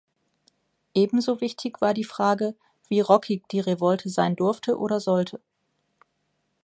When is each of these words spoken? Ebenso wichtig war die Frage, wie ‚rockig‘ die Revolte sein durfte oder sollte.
Ebenso 0.95 1.41
wichtig 1.41 1.79
war 1.79 1.93
die 1.93 2.03
Frage, 2.03 2.55
wie 2.89 3.01
‚rockig‘ 3.01 3.43
die 3.51 3.59
Revolte 3.59 4.09
sein 4.09 4.35
durfte 4.35 4.79
oder 4.79 4.99
sollte. 4.99 5.39